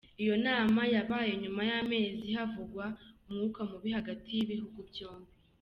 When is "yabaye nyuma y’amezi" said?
0.93-2.25